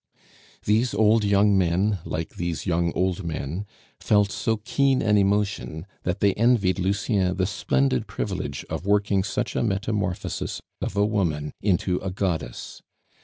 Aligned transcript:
These 0.65 0.95
old 0.95 1.23
young 1.23 1.55
men, 1.55 1.99
like 2.05 2.29
these 2.29 2.65
young 2.65 2.91
old 2.95 3.23
men, 3.23 3.67
felt 3.99 4.31
so 4.31 4.57
keen 4.57 4.99
an 4.99 5.15
emotion, 5.15 5.85
that 6.01 6.21
they 6.21 6.33
envied 6.33 6.79
Lucien 6.79 7.37
the 7.37 7.45
splendid 7.45 8.07
privilege 8.07 8.65
of 8.67 8.87
working 8.87 9.23
such 9.23 9.55
a 9.55 9.61
metamorphosis 9.61 10.59
of 10.81 10.95
a 10.97 11.05
woman 11.05 11.53
into 11.61 11.99
a 11.99 12.09
goddess. 12.09 12.81